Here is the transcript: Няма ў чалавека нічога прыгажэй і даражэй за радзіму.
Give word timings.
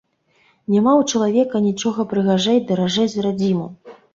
Няма 0.75 0.93
ў 1.01 1.11
чалавека 1.11 1.61
нічога 1.67 2.07
прыгажэй 2.15 2.57
і 2.61 2.65
даражэй 2.73 3.07
за 3.17 3.31
радзіму. 3.31 3.71